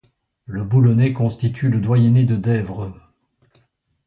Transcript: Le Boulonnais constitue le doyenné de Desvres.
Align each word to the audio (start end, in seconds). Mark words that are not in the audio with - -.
Le 0.47 0.63
Boulonnais 0.63 1.13
constitue 1.13 1.69
le 1.69 1.79
doyenné 1.79 2.25
de 2.25 2.35
Desvres. 2.35 2.91